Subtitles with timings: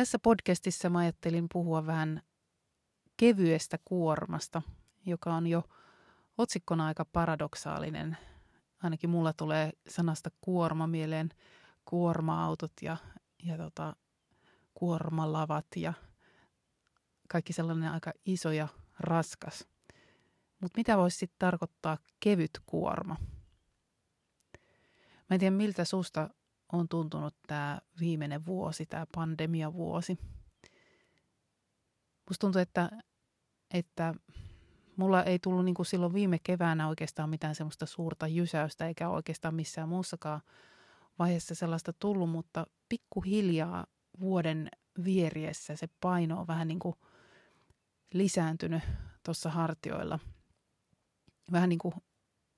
[0.00, 2.22] Tässä podcastissa mä ajattelin puhua vähän
[3.16, 4.62] kevyestä kuormasta,
[5.06, 5.62] joka on jo
[6.38, 8.16] otsikkona aika paradoksaalinen.
[8.82, 11.28] Ainakin mulla tulee sanasta kuorma mieleen
[11.84, 12.96] kuorma-autot ja,
[13.42, 13.96] ja tota,
[14.74, 15.92] kuormalavat ja
[17.28, 19.68] kaikki sellainen aika iso ja raskas.
[20.60, 23.16] Mutta mitä voisi sitten tarkoittaa kevyt kuorma?
[25.30, 26.30] Mä en tiedä, miltä susta
[26.72, 30.18] on tuntunut tämä viimeinen vuosi, tämä pandemiavuosi.
[32.28, 32.90] Musta tuntuu, että,
[33.74, 34.14] että
[34.96, 39.54] mulla ei tullut niin kuin silloin viime keväänä oikeastaan mitään semmoista suurta jysäystä, eikä oikeastaan
[39.54, 40.40] missään muussakaan
[41.18, 43.86] vaiheessa sellaista tullut, mutta pikkuhiljaa
[44.20, 44.68] vuoden
[45.04, 46.94] vieriessä se paino on vähän niin kuin
[48.14, 48.82] lisääntynyt
[49.24, 50.18] tuossa hartioilla.
[51.52, 51.94] Vähän niin kuin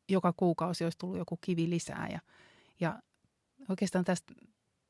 [0.08, 2.20] joka kuukausi olisi tullut joku kivi lisää ja,
[2.80, 3.02] ja
[3.68, 4.34] oikeastaan tästä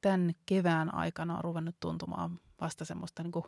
[0.02, 3.44] tämän kevään aikana on ruvennut tuntumaan vasta semmoista niin kuin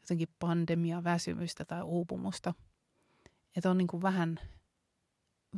[0.00, 2.54] jotenkin pandemia, väsymystä tai uupumusta.
[3.56, 4.40] Että on niin kuin vähän,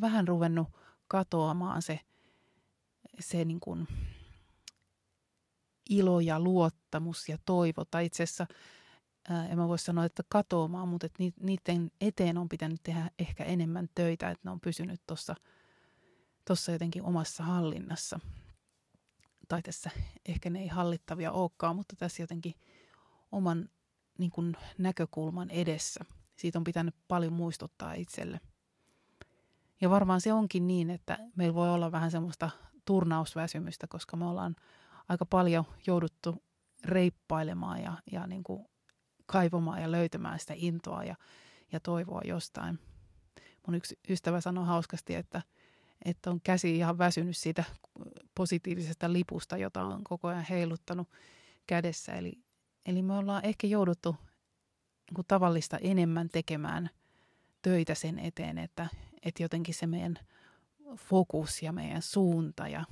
[0.00, 0.68] vähän ruvennut
[1.08, 2.00] katoamaan se,
[3.20, 3.88] se niin kuin
[5.90, 7.84] ilo ja luottamus ja toivo.
[7.84, 8.46] Tai itse asiassa,
[9.28, 13.44] ää, en mä voi sanoa, että katoamaan, mutta että niiden eteen on pitänyt tehdä ehkä
[13.44, 15.00] enemmän töitä, että ne on pysynyt
[16.46, 18.20] tuossa jotenkin omassa hallinnassa
[19.54, 19.90] tai tässä
[20.26, 22.54] ehkä ne ei hallittavia olekaan, mutta tässä jotenkin
[23.32, 23.68] oman
[24.18, 26.04] niin kuin, näkökulman edessä.
[26.36, 28.40] Siitä on pitänyt paljon muistuttaa itselle.
[29.80, 32.50] Ja varmaan se onkin niin, että meillä voi olla vähän semmoista
[32.84, 34.56] turnausväsymystä, koska me ollaan
[35.08, 36.42] aika paljon jouduttu
[36.84, 38.66] reippailemaan ja, ja niin kuin
[39.26, 41.16] kaivamaan ja löytämään sitä intoa ja,
[41.72, 42.78] ja toivoa jostain.
[43.66, 45.42] Mun yksi ystävä sanoi hauskasti, että–
[46.04, 47.64] että on käsi ihan väsynyt siitä
[48.34, 51.08] positiivisesta lipusta, jota on koko ajan heiluttanut
[51.66, 52.12] kädessä.
[52.12, 52.32] Eli,
[52.86, 54.16] eli me ollaan ehkä jouduttu
[55.16, 56.90] niin tavallista enemmän tekemään
[57.62, 58.88] töitä sen eteen, että,
[59.22, 60.18] että jotenkin se meidän
[60.96, 62.84] fokus ja meidän suunta ja,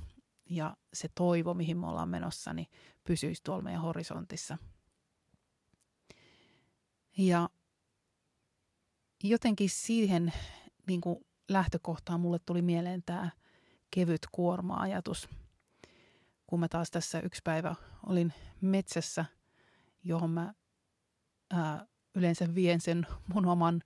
[0.49, 2.67] ja se toivo, mihin me ollaan menossa, niin
[3.03, 4.57] pysyisi tuolla meidän horisontissa.
[7.17, 7.49] Ja
[9.23, 10.33] jotenkin siihen
[10.87, 13.29] niin kuin lähtökohtaan mulle tuli mieleen tämä
[13.91, 15.29] kevyt kuorma-ajatus.
[16.47, 19.25] Kun mä taas tässä yksi päivä olin metsässä,
[20.03, 20.53] johon mä
[21.51, 23.81] ää, yleensä vien sen mun oman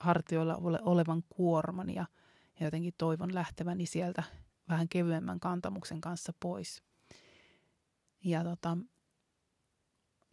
[0.00, 2.06] hartioilla olevan kuorman ja,
[2.60, 4.22] ja jotenkin toivon lähteväni sieltä
[4.68, 6.82] vähän kevyemmän kantamuksen kanssa pois.
[8.24, 8.78] Ja tota,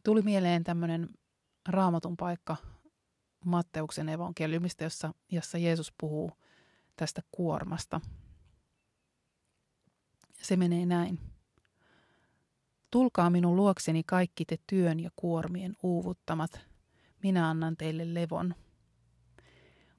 [0.03, 1.09] tuli mieleen tämmöinen
[1.69, 2.55] raamatun paikka
[3.45, 6.31] Matteuksen evankeliumista, jossa, jossa Jeesus puhuu
[6.95, 8.01] tästä kuormasta.
[10.41, 11.19] Se menee näin.
[12.91, 16.61] Tulkaa minun luokseni kaikki te työn ja kuormien uuvuttamat.
[17.23, 18.55] Minä annan teille levon.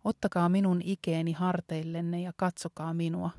[0.04, 3.30] Ottakaa minun ikeeni harteillenne ja katsokaa minua.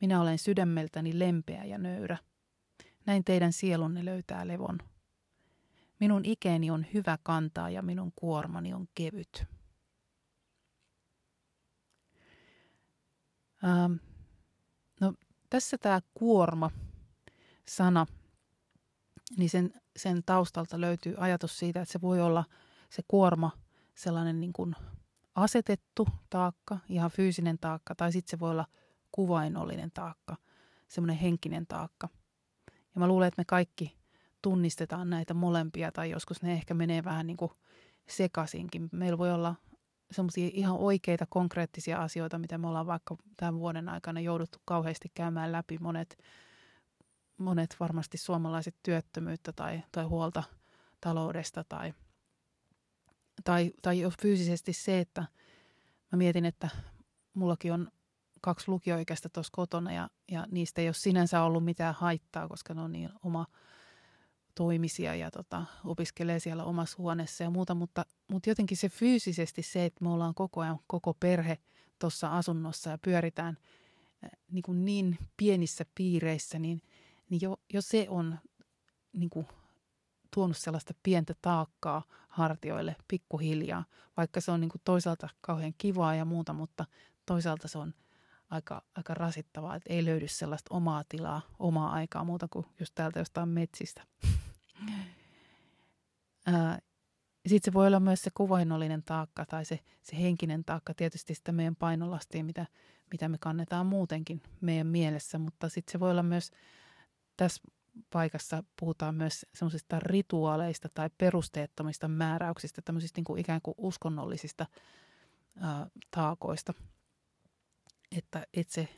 [0.00, 2.18] Minä olen sydämeltäni lempeä ja nöyrä.
[3.06, 4.78] Näin teidän sielunne löytää levon.
[6.00, 9.46] Minun ikeeni on hyvä kantaa ja minun kuormani on kevyt.
[13.64, 13.92] Ähm,
[15.00, 15.14] no,
[15.50, 18.06] tässä tämä kuorma-sana,
[19.36, 22.44] niin sen, sen taustalta löytyy ajatus siitä, että se voi olla
[22.90, 23.50] se kuorma
[23.94, 24.74] sellainen niin kuin
[25.34, 28.66] asetettu taakka, ihan fyysinen taakka, tai sitten se voi olla
[29.12, 30.36] kuvainnollinen taakka,
[30.88, 32.08] semmoinen henkinen taakka.
[32.94, 33.98] Ja mä luulen, että me kaikki
[34.42, 37.52] tunnistetaan näitä molempia, tai joskus ne ehkä menee vähän niin kuin
[38.08, 38.88] sekaisinkin.
[38.92, 39.54] Meillä voi olla
[40.12, 45.52] semmoisia ihan oikeita konkreettisia asioita, mitä me ollaan vaikka tämän vuoden aikana jouduttu kauheasti käymään
[45.52, 45.78] läpi.
[45.78, 46.18] Monet,
[47.38, 50.42] monet varmasti suomalaiset työttömyyttä tai, tai huolta
[51.00, 51.94] taloudesta tai,
[53.44, 55.20] tai, tai fyysisesti se, että
[56.12, 56.68] mä mietin, että
[57.34, 57.88] mullakin on
[58.40, 62.80] kaksi lukioikäistä tuossa kotona ja, ja niistä ei ole sinänsä ollut mitään haittaa, koska ne
[62.80, 63.46] on niin oma–
[64.54, 69.84] toimisia ja tota, opiskelee siellä omassa huoneessa ja muuta, mutta, mutta jotenkin se fyysisesti se,
[69.84, 71.58] että me ollaan koko ajan koko perhe
[71.98, 73.58] tuossa asunnossa ja pyöritään
[74.50, 76.82] niin, kuin niin pienissä piireissä, niin,
[77.30, 78.38] niin jo, jo se on
[79.12, 79.46] niin kuin
[80.34, 83.84] tuonut sellaista pientä taakkaa hartioille pikkuhiljaa,
[84.16, 86.84] vaikka se on niin kuin toisaalta kauhean kivaa ja muuta, mutta
[87.26, 87.94] toisaalta se on
[88.50, 93.18] aika, aika rasittavaa, että ei löydy sellaista omaa tilaa, omaa aikaa muuta kuin just täältä
[93.18, 94.02] jostain metsistä.
[97.46, 101.52] Sitten se voi olla myös se kuvainnollinen taakka tai se, se henkinen taakka, tietysti sitä
[101.52, 102.66] meidän painolastia, mitä,
[103.12, 106.50] mitä me kannetaan muutenkin meidän mielessä, mutta sitten se voi olla myös
[107.36, 107.62] tässä
[108.10, 114.66] paikassa puhutaan myös semmoisista rituaaleista tai perusteettomista määräyksistä, tämmöisistä niin kuin ikään kuin uskonnollisista
[115.60, 116.74] ää, taakoista.
[118.16, 118.88] Että, että se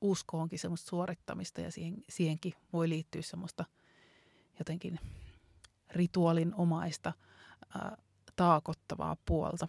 [0.00, 3.64] usko onkin semmoista suorittamista ja siihen, siihenkin voi liittyä semmoista
[4.58, 4.98] jotenkin
[5.96, 7.12] rituaalin omaista
[7.74, 7.96] ää,
[8.36, 9.68] taakottavaa puolta.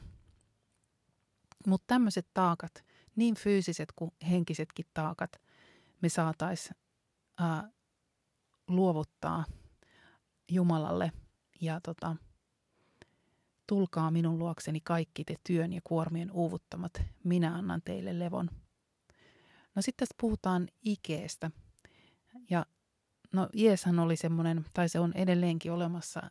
[1.68, 2.85] Mutta tämmöiset taakat,
[3.15, 5.31] niin fyysiset kuin henkisetkin taakat,
[6.01, 6.77] me saataisiin
[8.68, 9.45] luovuttaa
[10.51, 11.12] Jumalalle
[11.62, 12.15] ja tota,
[13.68, 18.50] tulkaa minun luokseni kaikki te työn ja kuormien uuvuttamat, minä annan teille levon.
[19.75, 21.51] No sitten tässä puhutaan ikeestä.
[23.33, 26.21] No Jeeshän oli semmoinen, tai se on edelleenkin olemassa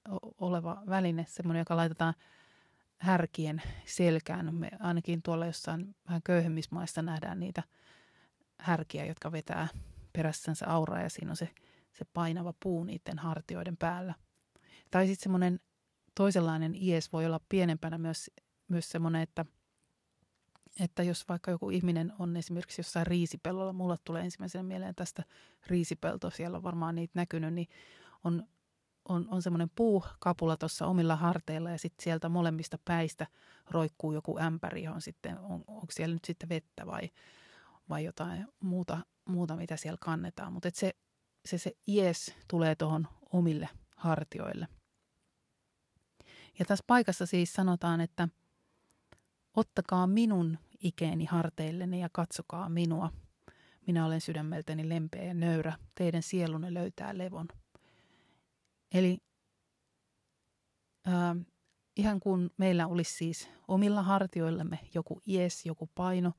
[0.41, 2.15] oleva väline, semmoinen, joka laitetaan
[2.97, 4.55] härkien selkään.
[4.55, 7.63] Me ainakin tuolla jossain vähän köyhemmissä maissa nähdään niitä
[8.59, 9.69] härkiä, jotka vetää
[10.13, 11.49] perässänsä auraa ja siinä on se
[11.99, 14.15] se painava puu niiden hartioiden päällä.
[14.91, 15.61] Tai sitten semmoinen
[16.15, 18.31] toisenlainen ies voi olla pienempänä myös,
[18.69, 19.45] myös semmoinen, että,
[20.81, 25.23] että jos vaikka joku ihminen on esimerkiksi jossain riisipellolla, mulle tulee ensimmäisenä mieleen tästä
[25.67, 27.69] riisipelto, siellä on varmaan niitä näkynyt, niin
[28.25, 28.49] on,
[29.09, 33.27] on, on semmoinen puukapula tuossa omilla harteilla ja sitten sieltä molemmista päistä
[33.71, 37.11] roikkuu joku ämpäri, johon sitten on, onko siellä nyt sitten vettä vai,
[37.89, 40.53] vai jotain muuta, muuta, mitä siellä kannetaan.
[40.53, 40.93] Mutta se
[41.47, 44.69] se, se ies tulee tuohon omille hartioille.
[46.59, 48.29] Ja tässä paikassa siis sanotaan, että
[49.57, 53.11] ottakaa minun ikeeni harteilleni ja katsokaa minua.
[53.87, 57.49] Minä olen sydämeltäni lempeä ja nöyrä, teidän sielunne löytää levon.
[58.95, 59.19] Eli
[61.09, 61.47] äh,
[61.97, 66.33] ihan kun meillä olisi siis omilla hartioillamme joku ies, joku paino,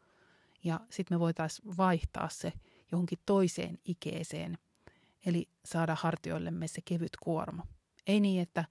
[0.64, 2.54] ja sitten me voitaisiin vaihtaa se
[2.92, 4.58] johonkin toiseen ikeeseen–
[5.28, 7.68] Eli saada hartioillemme se kevyt kuorma.
[8.08, 8.66] Ei niin, että,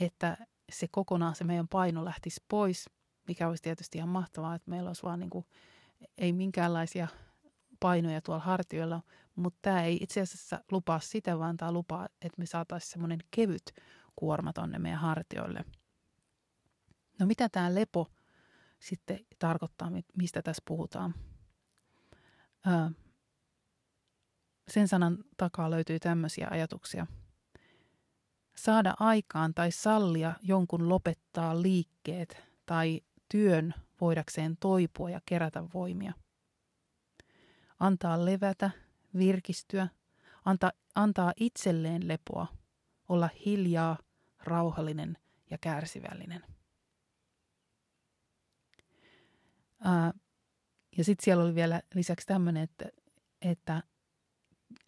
[0.00, 0.36] että
[0.72, 2.90] se kokonaan se meidän paino lähtisi pois,
[3.28, 5.46] mikä olisi tietysti ihan mahtavaa, että meillä olisi vaan niin kuin,
[6.18, 7.08] ei minkäänlaisia
[7.80, 9.02] painoja tuolla hartioilla,
[9.36, 13.72] mutta tämä ei itse asiassa lupaa sitä, vaan tämä lupaa, että me saataisiin semmoinen kevyt
[14.16, 15.64] kuorma tonne meidän hartioille.
[17.18, 18.10] No mitä tämä lepo
[18.78, 21.14] sitten tarkoittaa, mistä tässä puhutaan?
[22.66, 22.90] Öö,
[24.68, 27.06] sen sanan takaa löytyy tämmöisiä ajatuksia.
[28.56, 33.00] Saada aikaan tai sallia jonkun lopettaa liikkeet tai
[33.32, 36.12] työn voidakseen toipua ja kerätä voimia.
[37.80, 38.70] Antaa levätä,
[39.18, 39.88] virkistyä,
[40.44, 42.46] anta, antaa itselleen lepoa,
[43.08, 43.98] olla hiljaa,
[44.44, 45.18] rauhallinen
[45.50, 46.42] ja kärsivällinen.
[49.84, 50.12] Ää,
[50.96, 52.84] ja sitten siellä oli vielä lisäksi tämmöinen, että,
[53.42, 53.82] että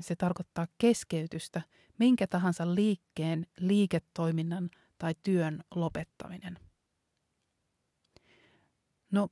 [0.00, 1.62] se tarkoittaa keskeytystä,
[1.98, 6.58] minkä tahansa liikkeen, liiketoiminnan tai työn lopettaminen.
[9.14, 9.28] No,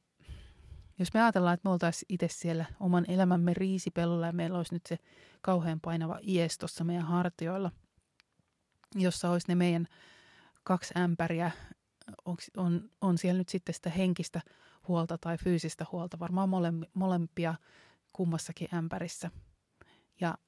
[0.99, 4.87] jos me ajatellaan, että me oltaisiin itse siellä oman elämämme riisipellolla ja meillä olisi nyt
[4.87, 4.99] se
[5.41, 7.71] kauhean painava ies tuossa meidän hartioilla,
[8.95, 9.87] jossa olisi ne meidän
[10.65, 11.51] kaksi ämpäriä,
[12.25, 14.41] on, on, on siellä nyt sitten sitä henkistä
[14.89, 16.49] huolta tai fyysistä huolta, varmaan
[16.95, 17.55] molempia
[18.13, 19.31] kummassakin ämpärissä–
[20.23, 20.39] ja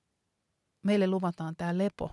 [0.83, 2.11] meille luvataan tämä lepo,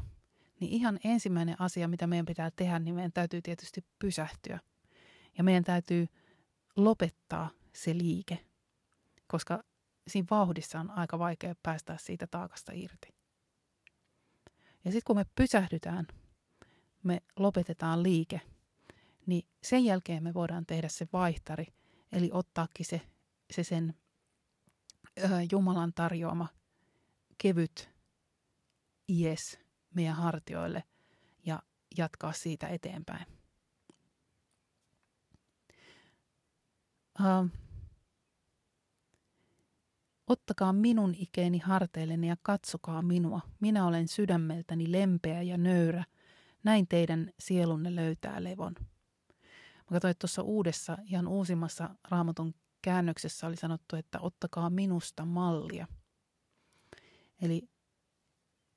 [0.60, 4.60] niin ihan ensimmäinen asia, mitä meidän pitää tehdä, niin meidän täytyy tietysti pysähtyä.
[5.38, 6.08] Ja meidän täytyy
[6.75, 8.46] lopettaa se liike,
[9.28, 9.63] koska
[10.08, 13.08] siinä vauhdissa on aika vaikea päästä siitä taakasta irti.
[14.86, 16.08] Ja sitten kun me pysähdytään,
[17.04, 18.42] me lopetetaan liike,
[19.25, 21.66] niin sen jälkeen me voidaan tehdä se vaihtari,
[22.12, 23.01] eli ottaakin se,
[23.51, 23.94] se sen
[25.20, 26.48] ö, Jumalan tarjoama
[27.38, 27.90] kevyt
[29.08, 29.60] ies
[29.96, 30.84] meidän hartioille
[31.46, 31.63] ja
[31.98, 33.41] jatkaa siitä eteenpäin.
[37.22, 37.50] Uh,
[40.28, 43.42] ottakaa minun ikeeni harteilleni ja katsokaa minua.
[43.60, 46.04] Minä olen sydämeltäni lempeä ja nöyrä.
[46.63, 48.75] Näin teidän sielunne löytää levon.
[48.80, 55.88] Mä katsoin, että tuossa uudessa, ihan uusimmassa raamatun käännöksessä oli sanottu, että ottakaa minusta mallia–
[57.42, 57.70] Eli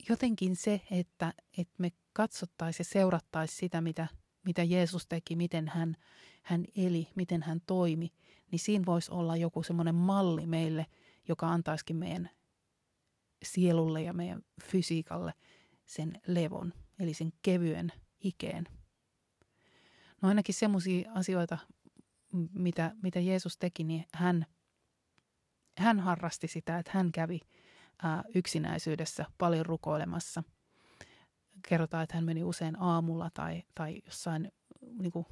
[0.08, 4.06] jotenkin se, että, että me katsottaisiin ja seurattaisiin sitä, mitä,
[4.44, 5.96] mitä Jeesus teki, miten hän,
[6.42, 8.12] hän eli, miten hän toimi,
[8.50, 10.86] niin siinä voisi olla joku semmoinen malli meille,
[11.28, 12.30] joka antaisikin meidän
[13.44, 15.34] sielulle ja meidän fysiikalle
[15.84, 18.64] sen levon, eli sen kevyen ikeen.
[20.22, 21.58] No ainakin semmoisia asioita,
[22.52, 24.46] mitä, mitä Jeesus teki, niin hän,
[25.78, 27.40] hän harrasti sitä, että hän kävi
[28.02, 30.42] ää, yksinäisyydessä paljon rukoilemassa.
[31.68, 34.52] Kerrotaan, että hän meni usein aamulla tai, tai jossain
[34.98, 35.26] niin kuin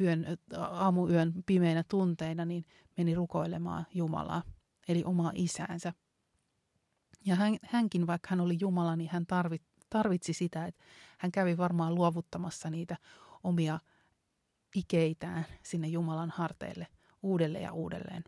[0.00, 0.26] yön,
[0.56, 2.64] aamuyön pimeinä tunteina, niin
[2.96, 4.42] meni rukoilemaan Jumalaa,
[4.88, 5.92] eli omaa isäänsä.
[7.24, 10.84] Ja hän, hänkin, vaikka hän oli Jumala, niin hän tarvit, tarvitsi sitä, että
[11.18, 12.96] hän kävi varmaan luovuttamassa niitä
[13.44, 13.78] omia
[14.74, 16.86] ikeitään sinne Jumalan harteille
[17.22, 18.24] uudelleen ja uudelleen.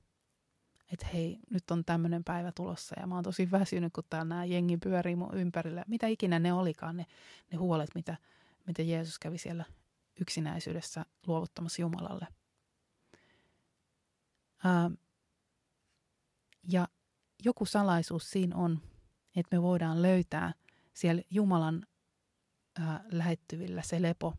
[0.92, 4.44] Että hei, nyt on tämmöinen päivä tulossa ja mä oon tosi väsynyt, kun täällä nämä
[4.44, 5.84] jengi pyörii mun ympärillä.
[5.86, 7.06] Mitä ikinä ne olikaan, ne,
[7.52, 8.16] ne huolet, mitä,
[8.66, 9.64] mitä Jeesus kävi siellä
[10.20, 12.26] yksinäisyydessä luovuttamassa Jumalalle.
[14.64, 14.90] Ää,
[16.72, 16.88] ja
[17.44, 18.80] joku salaisuus siinä on,
[19.36, 20.54] että me voidaan löytää
[20.94, 21.86] siellä Jumalan
[22.78, 24.34] ää, lähettyvillä se lepo.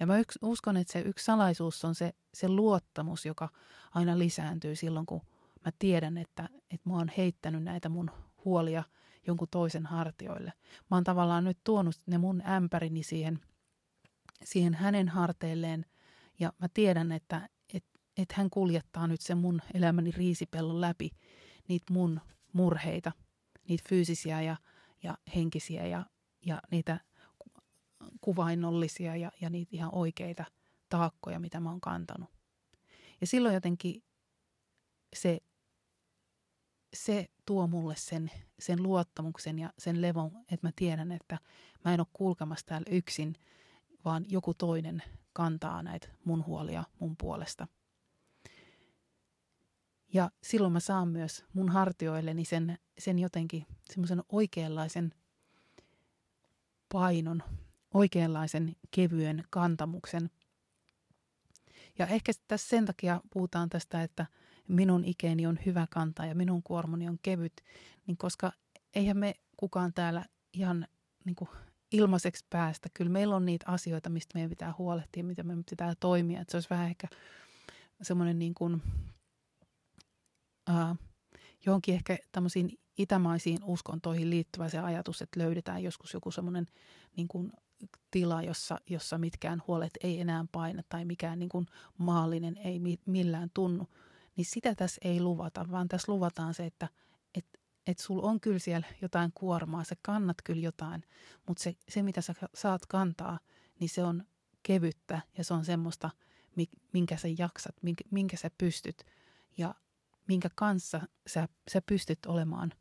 [0.00, 3.48] Ja mä yks, uskon, että se yksi salaisuus on se, se luottamus, joka
[3.94, 5.20] aina lisääntyy silloin, kun
[5.64, 8.10] mä tiedän, että, että mä oon heittänyt näitä mun
[8.44, 8.84] huolia
[9.26, 10.52] jonkun toisen hartioille.
[10.90, 13.40] Mä oon tavallaan nyt tuonut ne mun ämpärini siihen,
[14.44, 15.86] siihen hänen harteilleen
[16.40, 17.84] ja mä tiedän, että et,
[18.16, 21.10] et hän kuljettaa nyt sen mun elämäni riisipellon läpi
[21.68, 22.20] niitä mun
[22.52, 23.12] murheita,
[23.68, 24.56] niitä fyysisiä ja,
[25.02, 26.06] ja henkisiä ja,
[26.46, 27.00] ja niitä
[28.20, 30.44] kuvainnollisia ja, ja niitä ihan oikeita
[30.88, 32.30] taakkoja, mitä mä oon kantanut.
[33.20, 34.02] Ja silloin jotenkin
[35.16, 35.40] se,
[36.94, 41.38] se tuo mulle sen, sen luottamuksen ja sen levon, että mä tiedän, että
[41.84, 43.34] mä en ole kulkemassa täällä yksin,
[44.04, 47.66] vaan joku toinen kantaa näitä mun huolia mun puolesta–
[50.12, 55.14] ja silloin mä saan myös mun hartioilleni sen, sen jotenkin semmoisen oikeanlaisen
[56.92, 57.42] painon,
[57.94, 60.30] oikeanlaisen kevyen kantamuksen.
[61.98, 64.26] Ja ehkä tässä sen takia puhutaan tästä, että
[64.68, 67.52] minun ikeeni on hyvä kantaa ja minun kuormoni on kevyt,
[68.06, 68.52] niin koska
[68.94, 70.86] eihän me kukaan täällä ihan
[71.24, 71.50] niin kuin
[71.92, 72.88] ilmaiseksi päästä.
[72.94, 76.40] Kyllä meillä on niitä asioita, mistä meidän pitää huolehtia, mitä meidän pitää toimia.
[76.40, 77.08] Että se olisi vähän ehkä
[78.02, 78.82] semmoinen niin kuin
[80.70, 80.98] äh,
[81.66, 86.66] johonkin ehkä tämmöisiin itämaisiin uskontoihin liittyvä se ajatus, että löydetään joskus joku semmoinen
[87.16, 87.52] niin kuin
[88.10, 91.66] tila, jossa, jossa mitkään huolet ei enää paina tai mikään niin kuin
[91.98, 93.88] maallinen ei mi, millään tunnu,
[94.36, 96.88] niin sitä tässä ei luvata, vaan tässä luvataan se, että
[97.86, 101.02] et, et sul on kyllä siellä jotain kuormaa, sä kannat kyllä jotain,
[101.48, 103.38] mutta se, se mitä sä saat kantaa,
[103.80, 104.24] niin se on
[104.62, 106.10] kevyttä ja se on semmoista,
[106.92, 109.06] minkä sä jaksat, minkä, minkä sä pystyt.
[109.58, 109.74] Ja
[110.28, 112.72] minkä kanssa sä, sä pystyt olemaan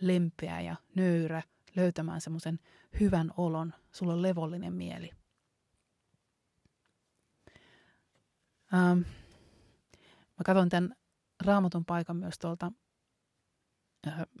[0.00, 1.42] lempeä ja nöyrä,
[1.76, 2.58] löytämään semmoisen
[3.00, 5.10] hyvän olon, sulla on levollinen mieli.
[8.74, 8.98] Ähm,
[10.38, 10.96] mä katson tämän
[11.44, 12.72] raamatun paikan myös tuolta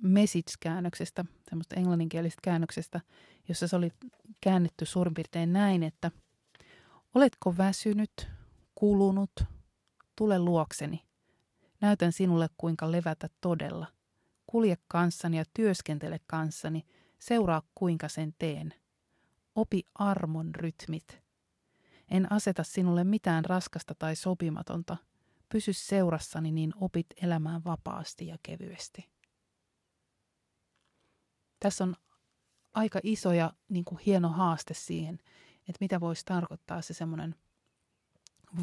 [0.02, 3.00] message-käännöksestä, semmoista englanninkielisestä käännöksestä,
[3.48, 3.92] jossa se oli
[4.40, 6.10] käännetty suurin piirtein näin, että
[7.14, 8.28] oletko väsynyt,
[8.74, 9.30] kulunut,
[10.16, 11.04] tule luokseni.
[11.80, 13.86] Näytän sinulle, kuinka levätä todella.
[14.46, 16.86] Kulje kanssani ja työskentele kanssani.
[17.18, 18.74] Seuraa, kuinka sen teen.
[19.54, 21.22] Opi armon rytmit.
[22.10, 24.96] En aseta sinulle mitään raskasta tai sopimatonta.
[25.48, 29.17] Pysy seurassani, niin opit elämään vapaasti ja kevyesti.
[31.60, 31.96] Tässä on
[32.74, 35.14] aika iso ja niin kuin hieno haaste siihen,
[35.60, 37.34] että mitä voisi tarkoittaa se semmoinen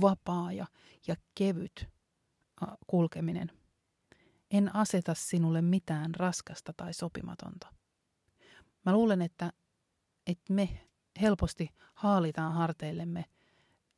[0.02, 0.66] vapaa ja,
[1.08, 1.90] ja kevyt
[2.88, 3.52] kulkeminen.
[4.52, 7.74] En aseta sinulle mitään raskasta tai sopimatonta.
[8.86, 9.54] Mä luulen, että,
[10.28, 10.88] että me
[11.22, 13.26] helposti haalitaan harteillemme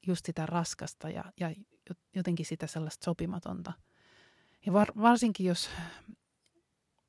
[0.08, 1.56] just sitä raskasta ja, ja
[2.16, 3.74] jotenkin sitä sellaista sopimatonta.
[4.66, 5.70] Ja var, varsinkin jos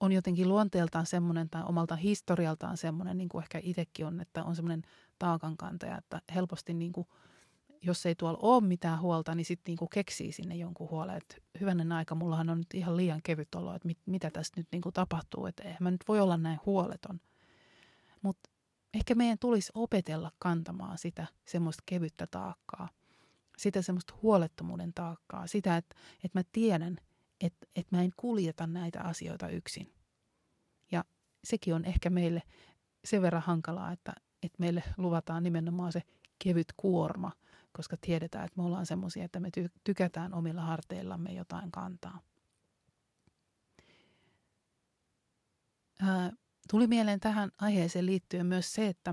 [0.01, 4.57] on jotenkin luonteeltaan semmoinen tai omalta historialtaan semmoinen, niin kuin ehkä itsekin on, että on
[4.57, 4.83] semmoinen
[5.19, 7.07] taakankantaja, että helposti niin kuin
[7.83, 11.93] jos ei tuolla ole mitään huolta, niin sitten niinku keksii sinne jonkun huolen, että hyvänen
[11.93, 15.47] aika, mullahan on nyt ihan liian kevyt olo, että mit, mitä tässä nyt niinku tapahtuu,
[15.47, 17.21] että eihän mä nyt voi olla näin huoleton.
[18.23, 18.51] Mutta
[18.95, 22.89] ehkä meidän tulisi opetella kantamaan sitä semmoista kevyttä taakkaa,
[23.59, 26.97] sitä semmoista huolettomuuden taakkaa, sitä, että, että mä tiedän,
[27.41, 29.95] että, että mä en kuljeta näitä asioita yksin.
[30.93, 31.05] Ja
[31.45, 32.43] sekin on ehkä meille
[33.05, 36.03] sen verran hankalaa, että, että meille luvataan nimenomaan se
[36.45, 37.33] kevyt kuorma,
[37.73, 39.51] koska tiedetään, että me ollaan semmoisia, että me
[39.85, 42.21] tykätään omilla harteillamme jotain kantaa.
[46.01, 46.33] Ää,
[46.71, 49.13] tuli mieleen tähän aiheeseen liittyen myös se, että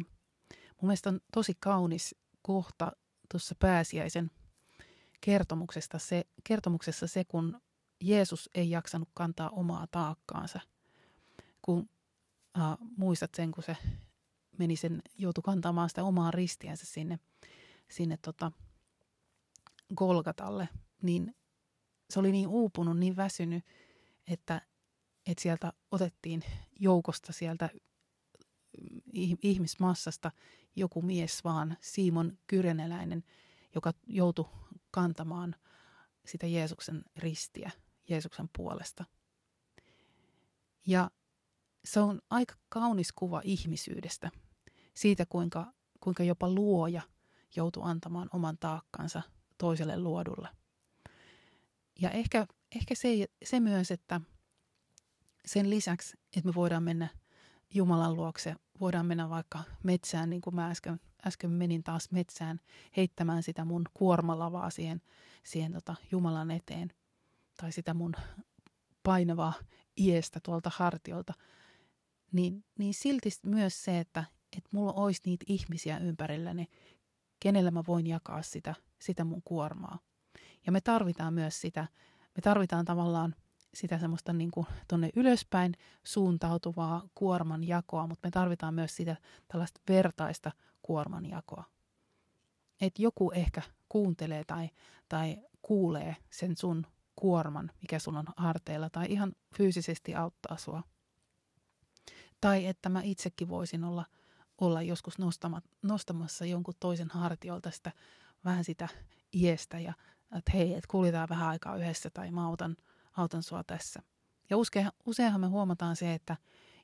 [0.81, 2.91] mun mielestä on tosi kaunis kohta
[3.31, 4.31] tuossa pääsiäisen
[5.21, 7.61] kertomuksesta se, kertomuksessa se, kun
[8.01, 10.59] Jeesus ei jaksanut kantaa omaa taakkaansa.
[11.61, 11.89] Kun
[12.57, 13.77] äh, muistat sen, kun se
[14.57, 17.19] meni sen, joutui kantamaan sitä omaa ristiänsä sinne,
[17.91, 18.51] sinne tota
[19.95, 20.69] Golgatalle,
[21.01, 21.35] niin
[22.09, 23.65] se oli niin uupunut, niin väsynyt,
[24.27, 24.61] että,
[25.25, 26.43] että sieltä otettiin
[26.79, 27.69] joukosta sieltä
[29.43, 30.31] ihmismassasta
[30.75, 33.23] joku mies vaan, Simon Kyreneläinen,
[33.75, 34.49] joka joutui
[34.91, 35.55] kantamaan
[36.25, 37.71] sitä Jeesuksen ristiä
[38.09, 39.05] Jeesuksen puolesta.
[40.87, 41.11] Ja
[41.85, 44.31] se on aika kaunis kuva ihmisyydestä,
[44.93, 47.01] siitä kuinka, kuinka jopa luoja
[47.55, 49.21] joutuu antamaan oman taakkansa
[49.57, 50.49] toiselle luodulle.
[52.01, 53.07] Ja ehkä, ehkä se,
[53.45, 54.21] se myös, että
[55.45, 57.07] sen lisäksi, että me voidaan mennä
[57.73, 62.59] Jumalan luokse, voidaan mennä vaikka metsään, niin kuin mä äsken, äsken menin taas metsään
[62.97, 65.01] heittämään sitä mun kuormalavaa siihen,
[65.43, 66.93] siihen tota Jumalan eteen–
[67.57, 68.13] tai sitä mun
[69.03, 69.53] painavaa
[69.99, 71.33] iestä tuolta hartiolta,
[72.31, 74.23] niin, niin silti myös se, että,
[74.57, 76.67] että mulla olisi niitä ihmisiä ympärilläni,
[77.39, 79.99] kenellä mä voin jakaa sitä, sitä mun kuormaa.
[80.65, 81.87] Ja me tarvitaan myös sitä,
[82.35, 83.35] me tarvitaan tavallaan
[83.73, 89.15] sitä semmoista niin kuin tonne ylöspäin suuntautuvaa kuorman jakoa, mutta me tarvitaan myös sitä
[89.47, 91.63] tällaista vertaista kuorman jakoa.
[92.81, 94.69] Että joku ehkä kuuntelee tai,
[95.09, 100.83] tai kuulee sen sun kuorman, mikä sun on harteilla, tai ihan fyysisesti auttaa sua.
[102.41, 104.05] Tai että mä itsekin voisin olla,
[104.61, 107.91] olla joskus nostama, nostamassa jonkun toisen hartiolta sitä,
[108.45, 108.87] vähän sitä
[109.33, 109.93] iestä ja
[110.37, 112.77] että hei, että kuljetaan vähän aikaa yhdessä tai mä autan,
[113.17, 114.01] autan sua tässä.
[114.49, 116.37] Ja usein, useinhan me huomataan se, että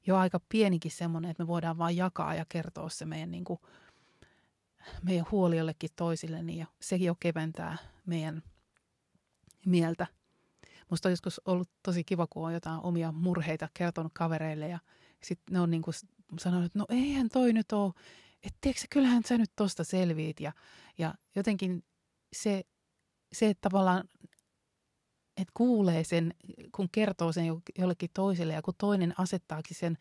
[0.08, 3.60] jo aika pienikin semmoinen, että me voidaan vain jakaa ja kertoa se meidän, niin kuin,
[5.02, 8.44] meidän huoli jollekin toisille, niin sekin jo keventää meidän
[9.66, 10.08] mieltä
[10.92, 14.80] Musta on joskus ollut tosi kiva, kun on jotain omia murheita kertonut kavereille ja
[15.24, 15.96] sitten ne on niin kuin
[16.40, 17.94] sanonut, että no eihän toi nyt ole,
[18.44, 20.40] että tiedätkö, kyllähän sä nyt tosta selviit.
[20.40, 20.52] Ja,
[20.98, 21.84] ja jotenkin
[22.36, 22.64] se,
[23.34, 24.04] se, että tavallaan
[25.38, 26.34] että kuulee sen,
[26.72, 27.46] kun kertoo sen
[27.78, 29.98] jollekin toiselle ja kun toinen asettaakin sen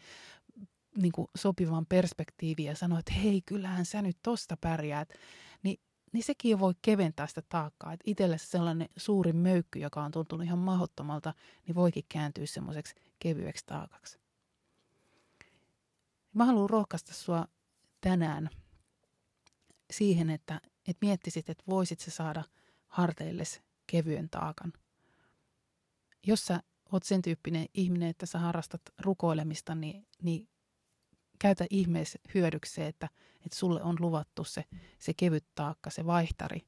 [0.97, 5.09] niin kuin sopivan perspektiivin ja sanoo, että hei, kyllähän sä nyt tosta pärjäät,
[5.63, 5.81] niin
[6.13, 7.93] niin sekin voi keventää sitä taakkaa.
[7.93, 11.35] Että itselle sellainen suuri möykky, joka on tuntunut ihan mahdottomalta,
[11.67, 14.19] niin voikin kääntyä semmoiseksi kevyeksi taakaksi.
[16.35, 17.49] Mä haluan rohkaista sua
[18.01, 18.51] tänään
[19.91, 22.45] siihen, että, että miettisit, että voisit se saada
[22.89, 24.73] harteilles kevyen taakan.
[26.27, 30.49] Jos sä oot sen tyyppinen ihminen, että sä harrastat rukoilemista, niin, niin
[31.41, 33.09] käytä ihmeessä hyödyksi että,
[33.45, 34.65] että sulle on luvattu se,
[34.99, 36.61] se kevyt taakka, se vaihtari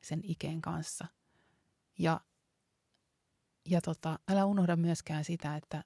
[0.00, 1.06] sen ikeen kanssa.
[1.98, 2.20] Ja,
[3.68, 5.84] ja tota, älä unohda myöskään sitä, että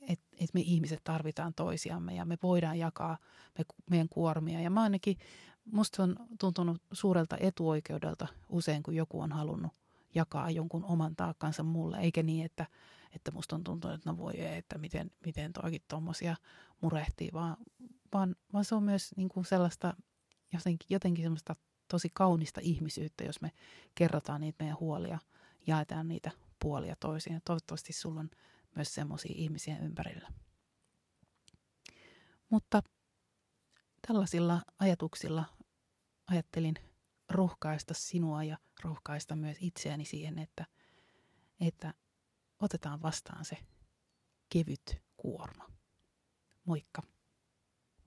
[0.00, 3.18] et, et me ihmiset tarvitaan toisiamme ja me voidaan jakaa
[3.58, 4.60] me, meidän kuormia.
[4.60, 5.16] Ja mä ainakin,
[5.64, 9.72] musta on tuntunut suurelta etuoikeudelta usein, kun joku on halunnut
[10.16, 12.66] jakaa jonkun oman taakkansa mulle, eikä niin, että,
[13.12, 16.36] että musta on tuntunut, että no voi ei, että miten, miten toikin tuommoisia
[16.80, 17.56] murehtii, vaan,
[18.12, 19.94] vaan, vaan se on myös niin kuin sellaista
[20.52, 21.54] jotenkin, jotenkin semmoista
[21.88, 23.52] tosi kaunista ihmisyyttä, jos me
[23.94, 25.18] kerrotaan niitä meidän huolia,
[25.66, 26.30] jaetaan niitä
[26.62, 27.34] puolia toisiin.
[27.34, 28.30] Ja toivottavasti sulla on
[28.74, 30.28] myös semmoisia ihmisiä ympärillä.
[32.50, 32.82] Mutta
[34.06, 35.44] tällaisilla ajatuksilla
[36.26, 36.74] ajattelin
[37.30, 40.66] rohkaista sinua ja rohkaista myös itseäni siihen, että,
[41.60, 41.94] että
[42.60, 43.56] otetaan vastaan se
[44.48, 45.66] kevyt kuorma.
[46.64, 47.02] Moikka!